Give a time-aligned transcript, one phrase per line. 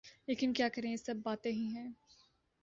[0.27, 1.89] لیکن کیا کریں یہ سب باتیں ہی ہیں۔